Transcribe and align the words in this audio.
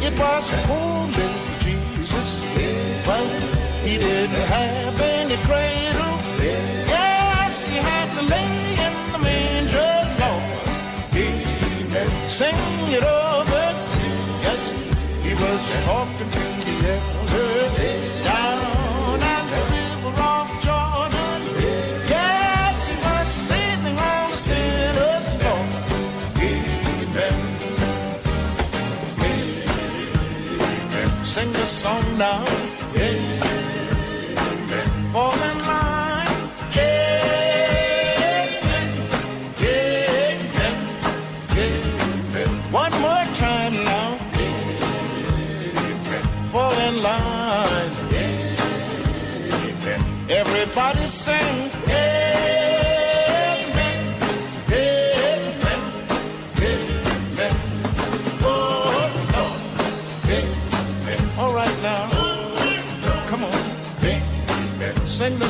It 0.00 0.18
was 0.18 0.46
only 0.70 1.30
Jesus. 1.58 2.46
But 3.04 3.26
he 3.84 3.98
didn't 3.98 4.44
have 4.56 5.00
any 5.00 5.36
cradle. 5.48 6.14
Yes, 6.86 7.66
he 7.66 7.76
had 7.76 8.08
to 8.16 8.22
lay 8.22 8.54
in 8.86 9.12
the 9.12 9.18
manger, 9.18 9.94
Lord. 10.20 10.42
Amen. 11.14 12.28
Sing 12.28 12.56
it 12.96 13.02
over. 13.02 13.66
Yes, 14.46 14.72
he 15.22 15.34
was 15.34 15.84
talking 15.84 16.30
to 16.30 16.40
the 16.64 16.88
air. 16.88 17.17
sing 31.38 31.52
the 31.52 31.66
song 31.66 32.18
now. 32.18 32.44
Yeah. 32.94 33.48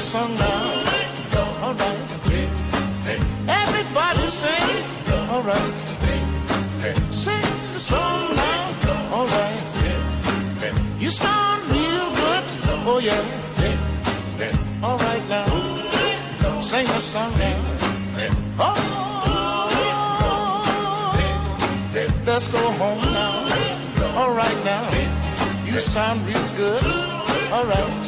song 0.08 0.34
now. 0.38 1.64
All 1.64 1.74
right. 1.74 2.00
Everybody 3.46 4.26
sing. 4.26 4.84
All 5.28 5.42
right. 5.42 5.80
Sing 7.10 7.48
the 7.74 7.78
song 7.78 8.34
now. 8.34 9.12
All 9.12 9.26
right. 9.26 9.60
You 10.98 11.10
sound 11.10 11.60
real 11.68 12.08
good. 12.20 12.44
Oh, 12.88 13.00
yeah. 13.04 13.22
All 14.82 14.96
right 14.96 15.28
now. 15.28 16.62
Sing 16.62 16.86
the 16.86 17.00
song 17.00 17.32
now. 17.38 17.58
Oh. 18.58 18.74
Let's 22.24 22.48
go 22.48 22.64
home 22.80 23.02
now. 23.12 24.16
All 24.16 24.32
right 24.32 24.60
now. 24.64 24.88
You 25.66 25.78
sound 25.78 26.18
real 26.26 26.48
good. 26.56 26.82
All 27.52 27.66
right. 27.66 28.07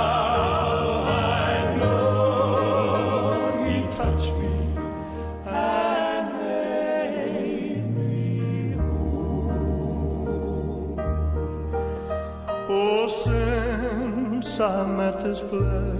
has 15.31 15.39
planned. 15.39 15.90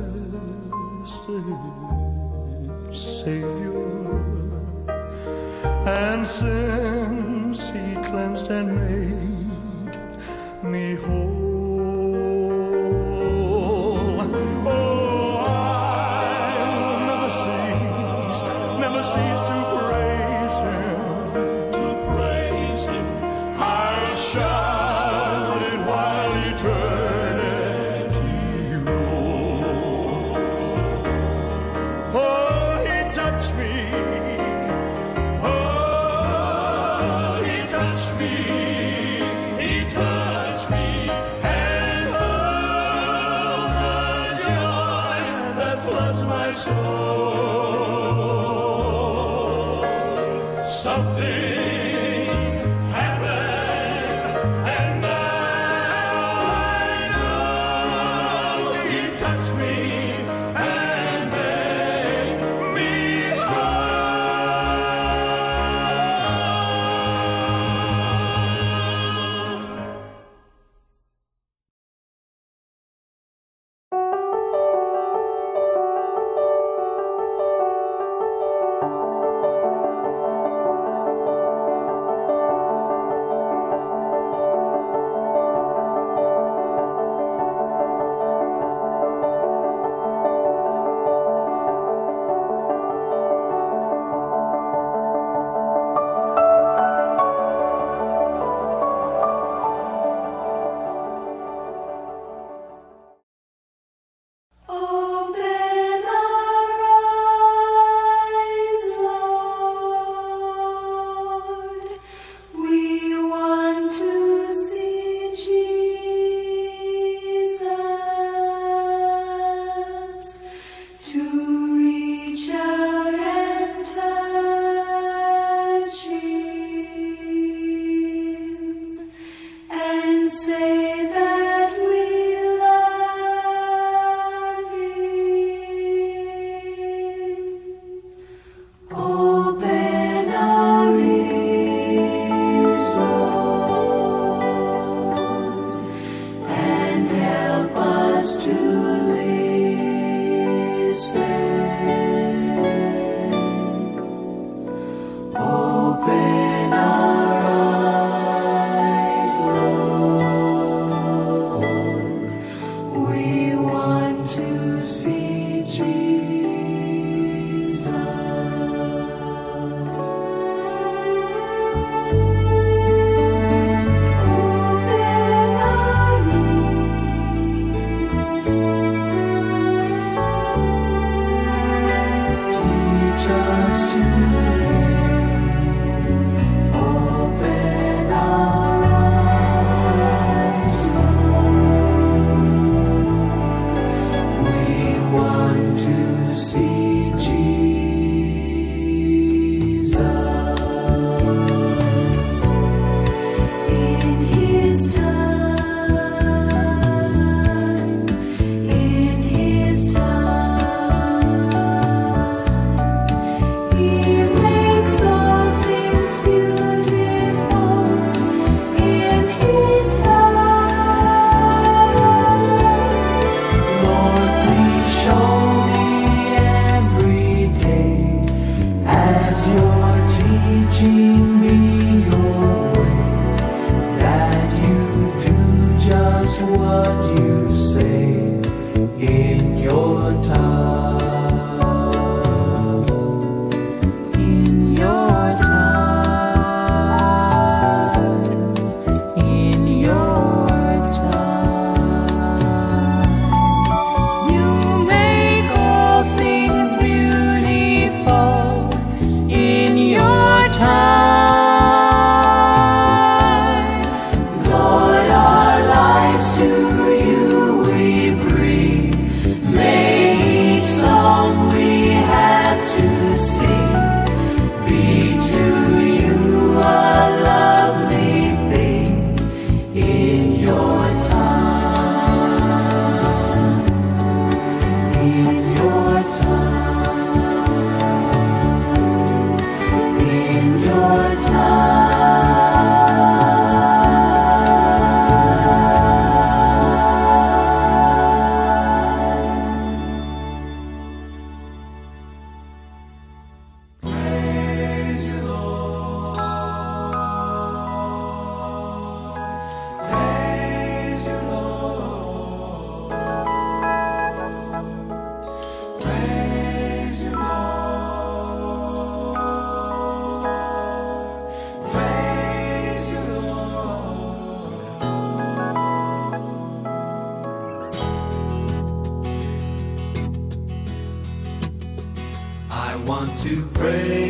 Praise 333.61 334.00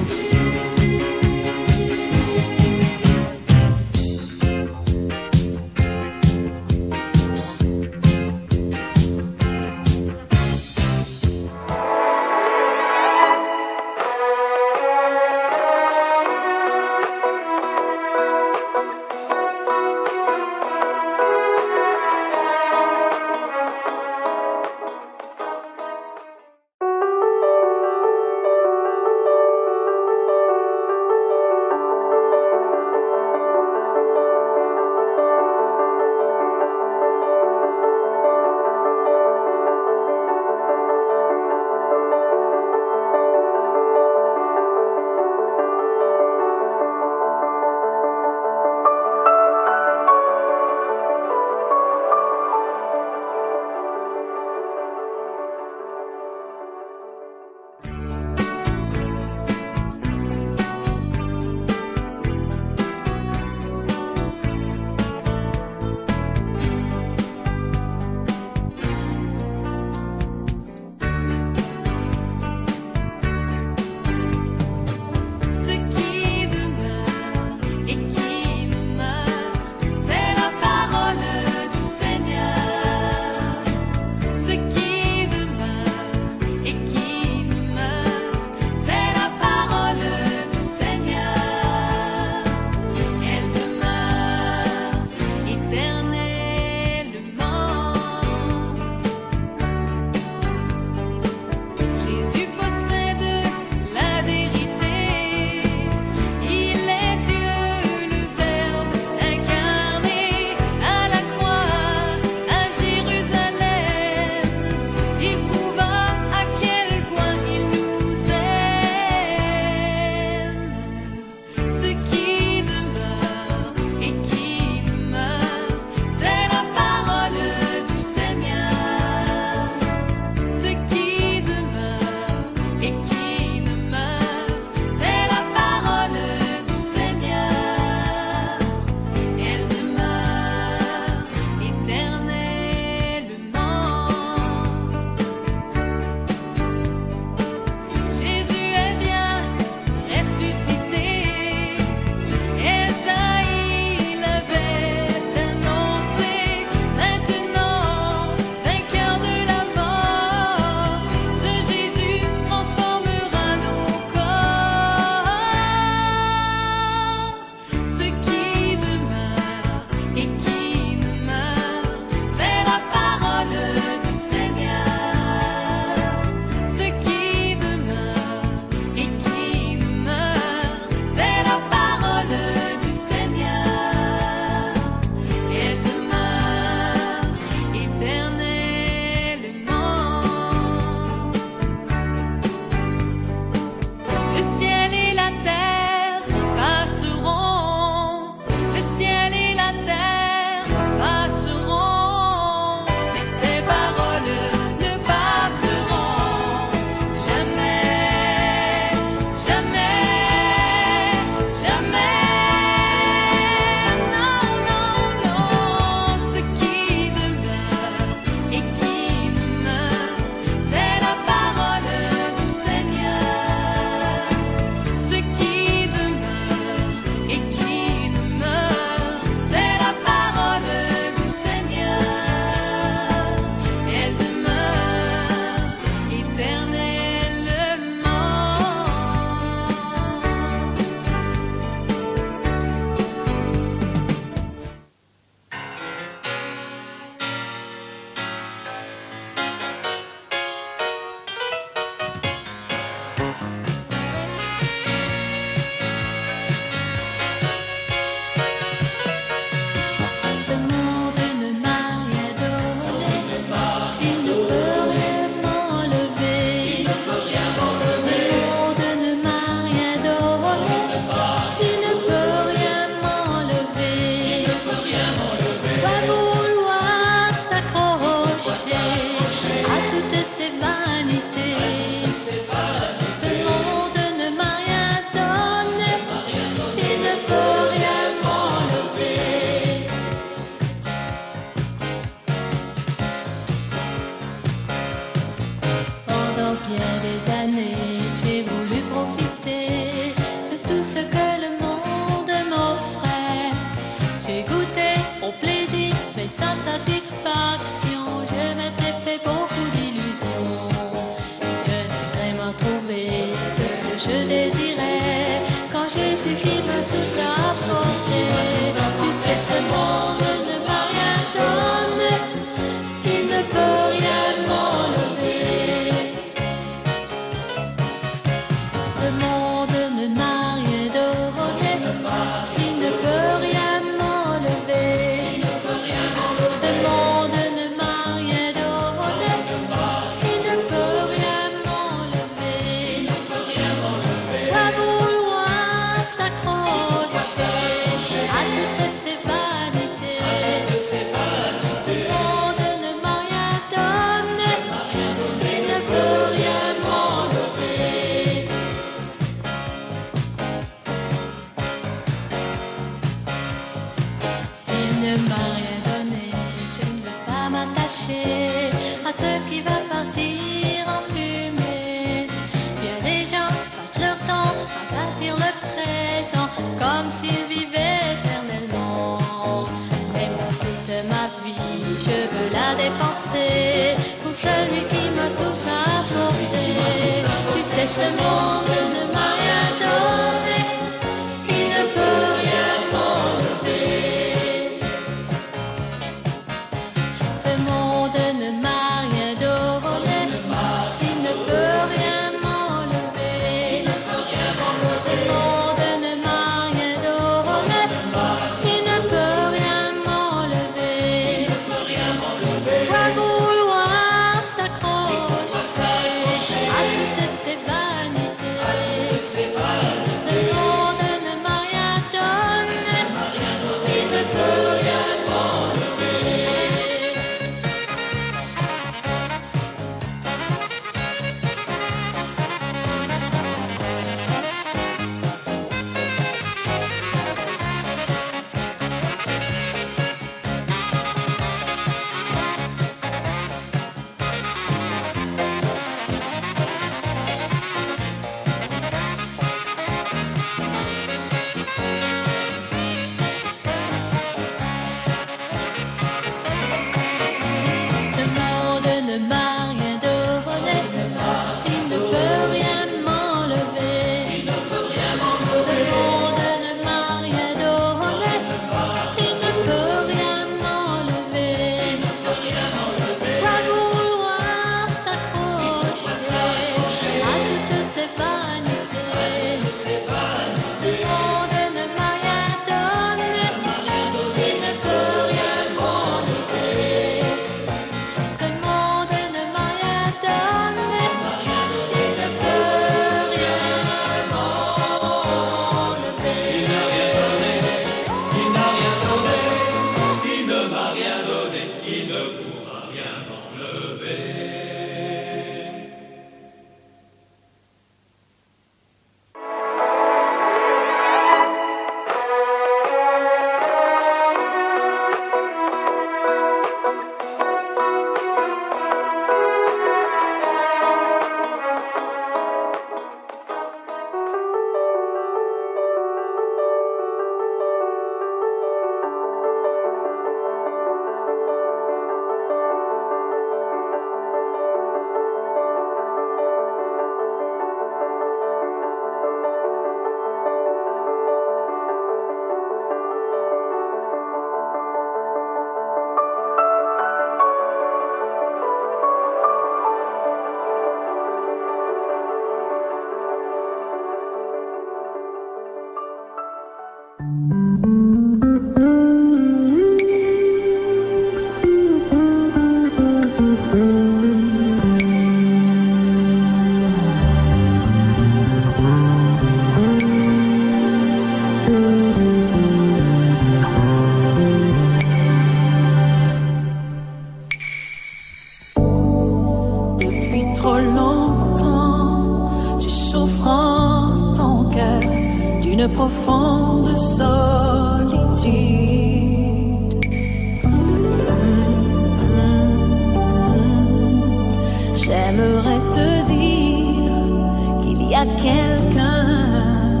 a 598.16 598.24
quelqu'un 598.24 600.00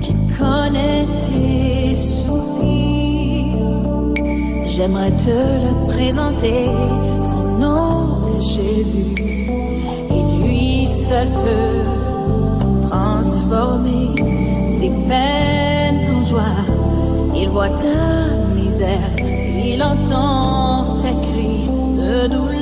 qui 0.00 0.14
connaît 0.38 1.06
tes 1.20 1.94
soupirs. 1.94 3.58
J'aimerais 4.64 5.10
te 5.10 5.38
le 5.64 5.72
présenter, 5.92 6.64
son 7.22 7.58
nom 7.58 8.20
est 8.32 8.40
Jésus. 8.40 9.14
Et 10.16 10.22
lui 10.42 10.86
seul 10.86 11.28
peut 11.44 12.88
transformer 12.88 14.14
tes 14.78 14.92
peines 15.08 16.02
en 16.16 16.24
joie. 16.24 16.58
Il 17.36 17.48
voit 17.50 17.74
ta 17.84 18.04
misère, 18.54 19.10
il 19.18 19.82
entend 19.82 20.96
tes 21.02 21.16
cris 21.28 21.66
de 22.00 22.26
douleur. 22.28 22.57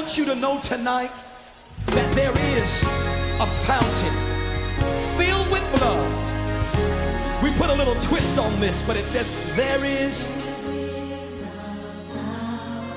Want 0.00 0.16
you 0.16 0.24
to 0.24 0.34
know 0.34 0.58
tonight 0.62 1.10
that 1.88 2.14
there 2.14 2.32
is 2.56 2.82
a 3.38 3.46
fountain 3.46 4.14
filled 5.18 5.50
with 5.50 5.62
blood. 5.76 7.42
We 7.42 7.50
put 7.58 7.68
a 7.68 7.74
little 7.74 7.94
twist 7.96 8.38
on 8.38 8.58
this, 8.60 8.80
but 8.86 8.96
it 8.96 9.04
says 9.04 9.54
there 9.56 9.84
is 9.84 10.24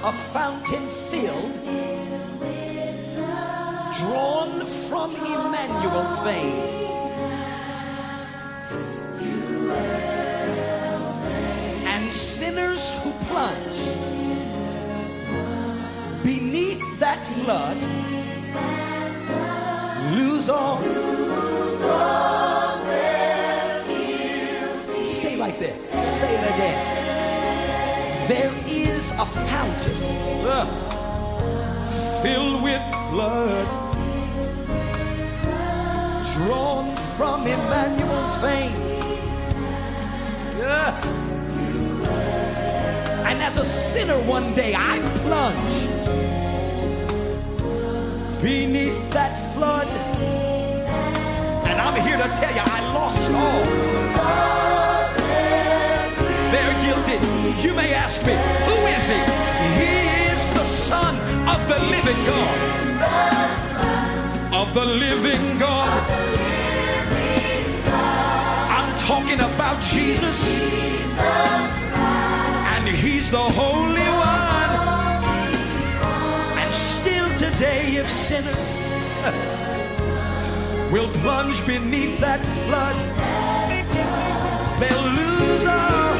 a 0.01 0.13
fountain 0.13 0.85
filled, 1.11 1.51
drawn 3.99 4.65
from 4.65 5.11
Emmanuel's 5.25 6.17
vein. 6.19 6.92
Flood 17.43 17.77
lose 20.15 20.47
all. 20.47 20.81
Stay 24.93 25.37
right 25.37 25.57
there. 25.59 25.75
Say 25.75 26.35
it 26.35 26.43
again. 26.53 26.79
There 28.29 28.53
is 28.65 29.11
a 29.19 29.25
fountain 29.25 30.45
uh, 30.47 30.65
filled 32.21 32.63
with 32.63 32.81
blood 33.11 33.67
drawn 36.33 36.95
from 37.17 37.41
Emmanuel's 37.41 38.37
vein. 38.37 38.71
Yeah. 40.57 40.97
And 43.27 43.41
as 43.41 43.57
a 43.57 43.65
sinner 43.65 44.17
one 44.29 44.53
day 44.53 44.73
I 44.77 44.99
plunge 45.23 45.92
beneath 48.43 49.09
that 49.11 49.33
flood. 49.53 49.87
And 51.65 51.79
I'm 51.79 51.95
here 52.05 52.17
to 52.17 52.27
tell 52.39 52.53
you 52.53 52.65
I 52.77 52.79
lost 52.93 53.23
all. 53.41 53.63
They're 56.51 56.77
guilty. 56.83 57.17
You 57.65 57.73
may 57.73 57.93
ask 57.93 58.19
me, 58.27 58.35
who 58.67 58.77
is 58.95 59.07
he? 59.07 59.21
He 59.79 59.93
is 60.33 60.41
the 60.59 60.65
Son 60.65 61.15
of 61.47 61.59
the 61.71 61.79
living 61.95 62.21
God. 62.31 62.59
Of 64.59 64.73
the 64.73 64.85
living 64.85 65.57
God. 65.57 65.93
I'm 68.77 68.91
talking 68.99 69.39
about 69.39 69.81
Jesus. 69.81 70.39
And 72.75 72.87
he's 72.89 73.31
the 73.31 73.37
Holy 73.37 74.01
One. 74.01 74.42
Today, 77.53 77.97
if 77.97 78.09
sinners 78.09 78.81
will 80.91 81.09
plunge 81.21 81.65
beneath 81.67 82.19
that 82.19 82.39
flood, 82.65 82.95
they'll 84.79 85.09
lose 85.21 85.65
all. 85.65 86.13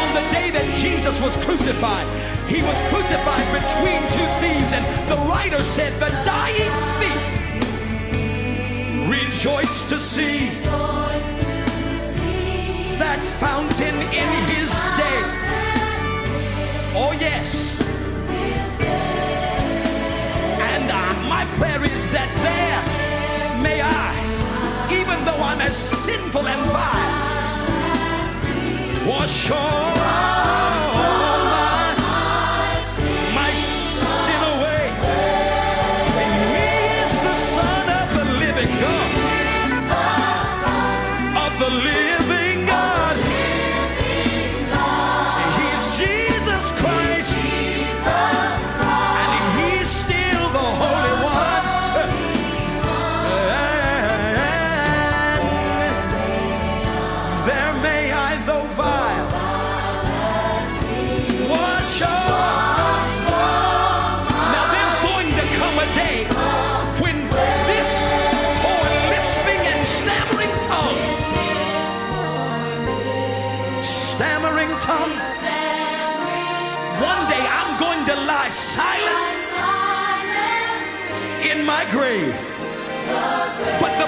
On 0.00 0.08
the 0.14 0.24
day 0.30 0.50
that 0.50 0.66
Jesus 0.78 1.20
was 1.22 1.36
crucified, 1.44 2.06
he 2.48 2.62
was 2.62 2.78
crucified 2.90 3.46
between 3.60 4.00
two 4.16 4.28
thieves, 4.40 4.72
and 4.72 4.84
the 5.08 5.16
writer 5.28 5.62
said, 5.62 5.92
The 6.00 6.10
dying 6.24 6.74
thief 6.98 7.22
rejoiced 9.08 9.88
to 9.90 9.98
see 9.98 10.48
that 12.98 13.20
fountain 13.38 13.94
in 14.22 14.30
his 14.50 14.70
day. 14.98 15.20
Oh, 16.92 17.12
yes. 17.18 17.49
Sinful 25.72 26.46
and 26.46 26.70
vile, 26.70 27.48
wash 29.06 29.50
all 29.50 30.39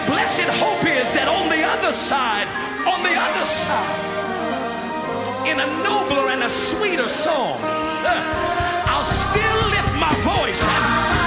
blessed 0.06 0.48
hope 0.58 0.84
is 0.86 1.12
that 1.12 1.28
on 1.28 1.48
the 1.48 1.62
other 1.62 1.92
side, 1.92 2.48
on 2.86 3.02
the 3.02 3.14
other 3.14 3.46
side, 3.46 4.02
in 5.46 5.60
a 5.60 5.66
nobler 5.82 6.30
and 6.30 6.42
a 6.42 6.48
sweeter 6.48 7.08
song, 7.08 7.58
I'll 8.90 9.04
still 9.04 9.60
lift 9.70 9.92
my 9.98 10.14
voice 10.22 11.21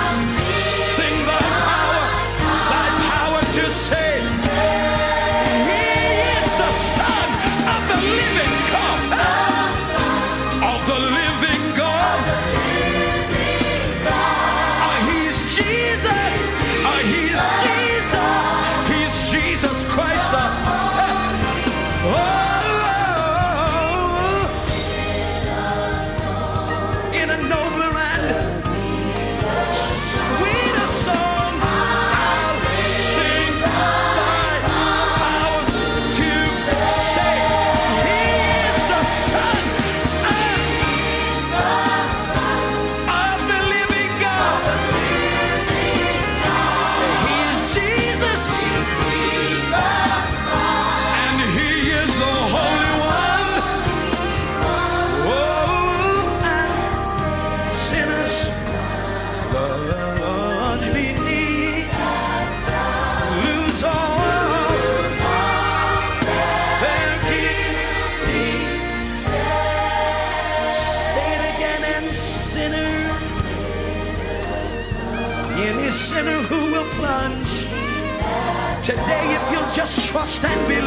trust 80.15 80.45
and 80.45 80.67
believe 80.69 80.84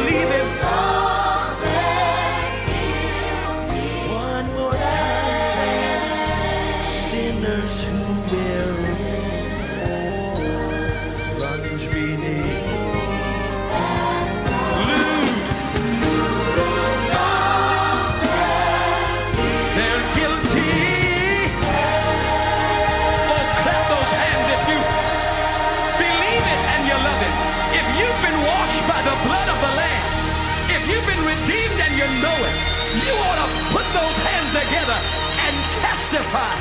testify 36.09 36.55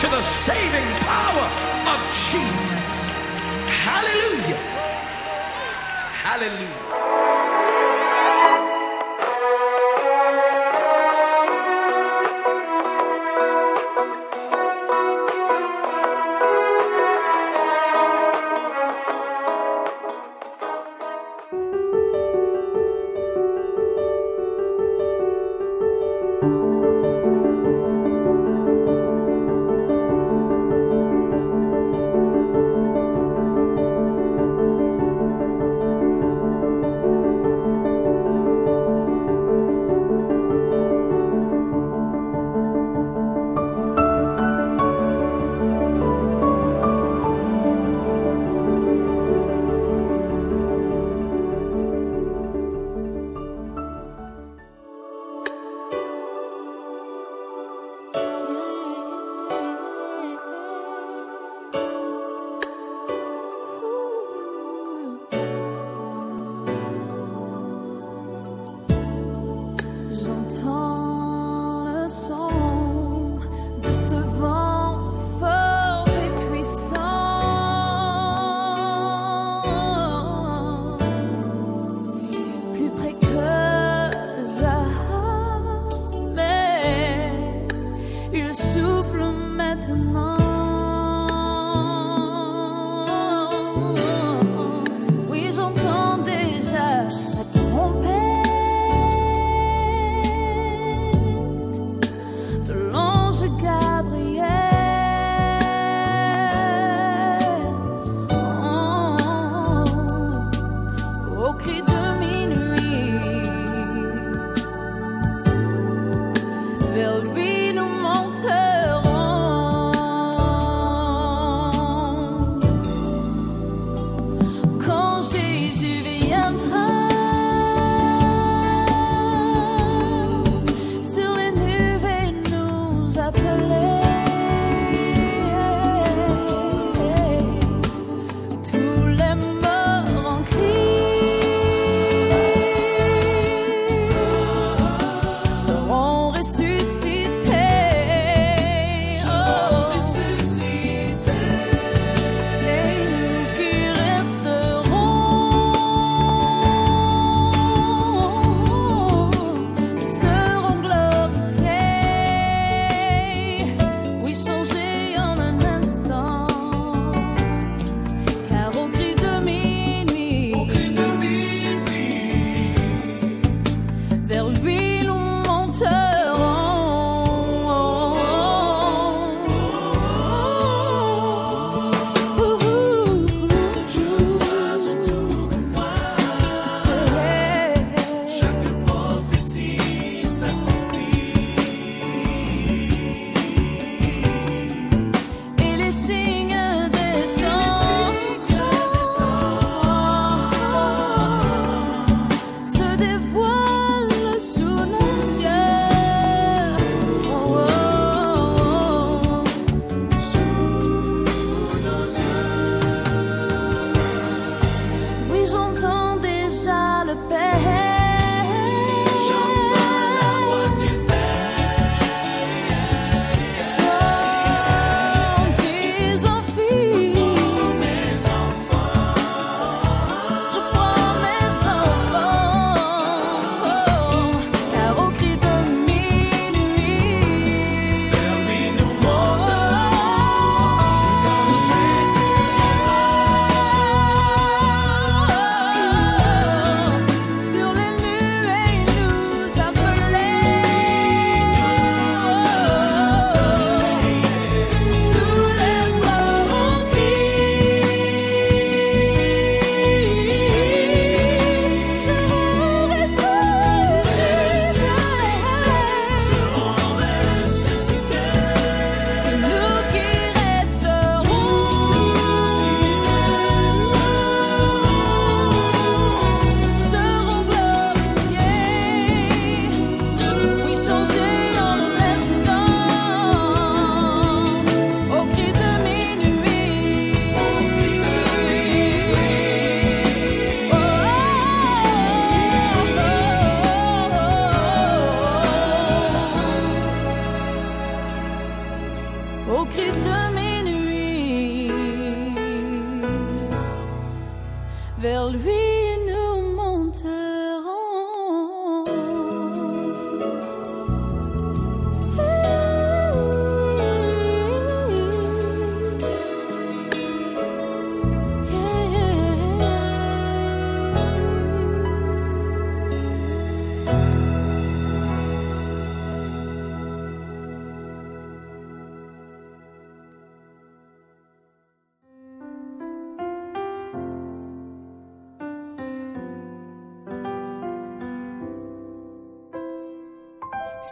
to 0.00 0.08
the 0.08 0.22
saving 0.22 0.88
power 1.04 1.48
of 1.92 2.00
Jesus. 2.30 2.94
Hallelujah. 3.84 4.56
Hallelujah. 6.24 7.23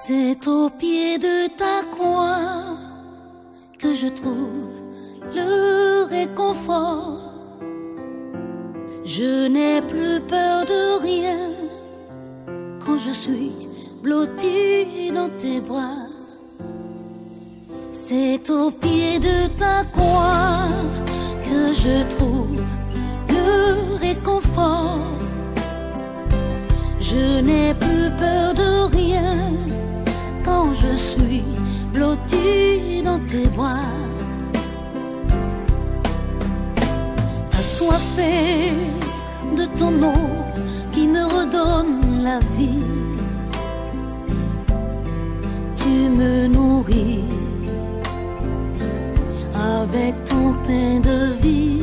C'est 0.04 0.48
au 0.48 0.68
pied 0.68 1.16
de 1.16 1.46
ta 1.56 1.84
croix 1.92 2.76
que 3.78 3.94
je 3.94 4.08
trouve 4.08 4.72
le 5.32 6.06
réconfort. 6.10 7.20
Je 9.04 9.46
n'ai 9.46 9.80
plus 9.80 10.20
peur 10.22 10.64
de 10.64 11.00
rien 11.00 11.38
quand 12.84 12.98
je 12.98 13.12
suis 13.12 13.52
blotti 14.02 15.12
dans 15.14 15.30
tes 15.38 15.60
bras. 15.60 16.08
C'est 17.92 18.50
au 18.50 18.72
pied 18.72 19.20
de 19.20 19.46
ta 19.56 19.84
croix 19.84 20.66
que 21.48 21.72
je 21.72 22.02
trouve 22.16 22.60
le 23.28 23.98
réconfort. 24.00 24.98
Je 26.98 27.40
n'ai 27.40 27.72
plus 27.74 28.10
peur 28.18 28.52
de 28.52 28.96
rien 28.96 29.71
quand 30.62 30.74
je 30.74 30.94
suis 30.94 31.44
blotti 31.92 33.02
dans 33.04 33.18
tes 33.30 33.46
bras. 33.56 33.94
Assoiffé 37.58 38.72
de 39.58 39.64
ton 39.78 39.92
eau 40.12 40.28
qui 40.92 41.06
me 41.14 41.24
redonne 41.36 42.22
la 42.28 42.38
vie. 42.56 42.88
Tu 45.80 45.94
me 46.20 46.46
nourris 46.46 47.24
avec 49.78 50.14
ton 50.24 50.54
pain 50.64 50.94
de 51.10 51.18
vie. 51.44 51.82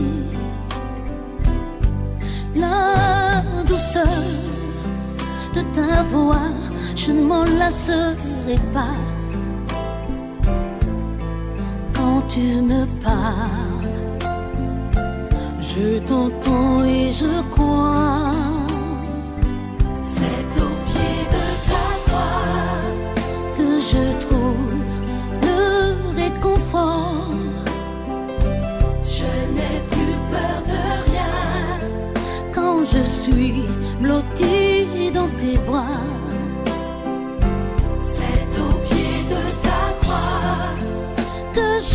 La 2.56 3.44
douceur 3.72 4.24
de 5.56 5.62
ta 5.76 6.04
voix, 6.14 6.52
je 6.96 7.12
ne 7.12 7.24
m'en 7.30 7.46
pas. 8.58 8.98
Quand 11.94 12.22
tu 12.28 12.62
me 12.62 12.86
parles, 13.04 14.26
je 15.60 16.00
t'entends 16.00 16.84
et 16.84 17.12
je 17.12 17.42
crois. 17.52 18.32
C'est 19.96 20.52
au 20.62 20.72
pied 20.88 21.16
de 21.36 21.44
ta 21.70 21.88
croix 22.06 22.66
que 23.58 23.70
je 23.92 24.04
trouve 24.26 24.84
le 25.44 25.62
réconfort. 26.22 27.34
Je 29.04 29.32
n'ai 29.56 29.78
plus 29.92 30.18
peur 30.32 30.58
de 30.72 30.82
rien 31.12 31.36
quand 32.52 32.80
je 32.86 33.04
suis 33.06 33.66
blotti 34.02 35.12
dans 35.14 35.30
tes 35.38 35.58
bras. 35.68 36.09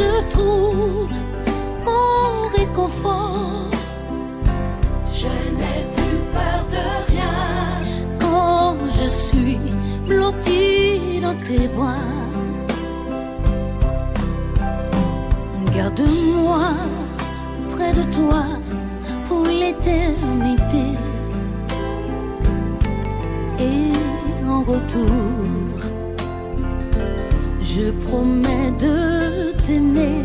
Je 0.04 0.20
trouve 0.34 1.12
mon 1.86 2.48
réconfort. 2.56 3.70
Je 5.18 5.32
n'ai 5.58 5.80
plus 5.96 6.20
peur 6.36 6.60
de 6.76 6.84
rien 7.12 7.36
quand 8.20 8.76
je 8.98 9.06
suis 9.08 9.58
blotti 10.06 11.20
dans 11.24 11.38
tes 11.48 11.68
bras. 11.68 12.10
Garde-moi 15.76 16.66
près 17.74 17.92
de 18.00 18.04
toi 18.18 18.44
pour 19.26 19.44
l'éternité. 19.60 20.86
Et 23.70 24.46
en 24.48 24.60
retour, 24.72 25.76
je 27.62 27.90
promets 28.06 28.70
de 28.86 29.13
t'aimer. 29.64 30.22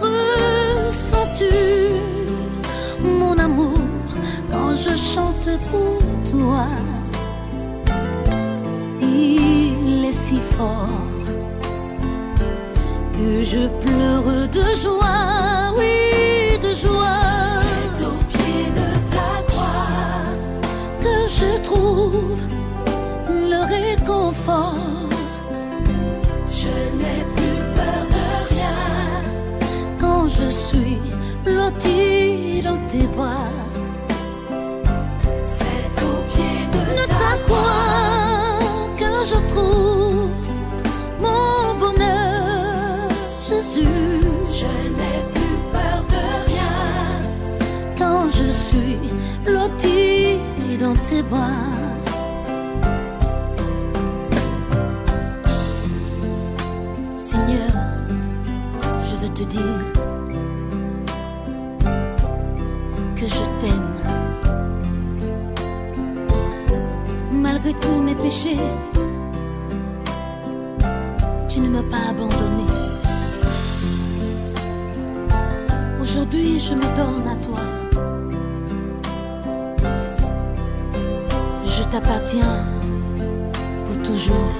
Ressens-tu 0.00 1.52
mon 3.02 3.36
amour 3.38 3.78
quand 4.50 4.76
je 4.76 4.94
chante 4.96 5.48
pour 5.70 5.98
toi? 6.30 6.66
Il 9.00 10.04
est 10.04 10.12
si 10.12 10.38
fort 10.38 10.88
que 13.12 13.42
je 13.42 13.66
pleure 13.82 14.48
de 14.56 14.66
joie, 14.82 15.72
oui, 15.78 16.58
de 16.62 16.74
joie. 16.74 17.22
C'est 17.94 18.04
au 18.04 18.16
pied 18.32 18.64
de 18.80 18.88
ta 19.14 19.32
croix 19.48 20.28
que 21.00 21.16
je 21.38 21.60
trouve 21.62 22.40
le 23.28 23.60
réconfort. 23.76 25.09
Je 30.40 30.50
suis 30.50 30.98
blotti 31.44 32.60
dans 32.62 32.80
tes 32.90 33.06
bras. 33.16 33.52
C'est 35.56 35.94
au 36.08 36.14
pied 36.30 36.56
de 36.76 37.04
ta 37.22 37.32
croix 37.44 38.58
que 39.00 39.12
je 39.30 39.38
trouve 39.52 40.30
mon 41.24 41.74
bonheur, 41.82 43.08
Jésus. 43.48 44.20
Je 44.58 44.72
n'ai 44.96 45.18
plus 45.34 45.58
peur 45.74 45.98
de 46.14 46.22
rien 46.50 46.78
quand 47.98 48.24
je 48.38 48.48
suis 48.50 48.98
blotti 49.44 50.38
dans 50.78 50.96
tes 51.08 51.22
bras. 51.22 51.69
Tous 67.78 68.02
mes 68.02 68.14
péchés, 68.14 68.56
tu 71.48 71.60
ne 71.60 71.68
m'as 71.68 71.82
pas 71.84 72.10
abandonné. 72.10 72.64
Aujourd'hui, 76.00 76.58
je 76.58 76.74
me 76.74 76.88
donne 76.96 77.28
à 77.28 77.36
toi. 77.36 77.60
Je 81.64 81.82
t'appartiens 81.84 82.64
pour 83.86 84.02
toujours. 84.02 84.59